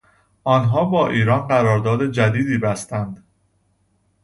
آنها 0.43 0.85
با 0.85 1.07
ایران 1.09 1.47
قرارداد 1.47 2.11
جدیدی 2.11 2.57
بستند. 2.57 3.23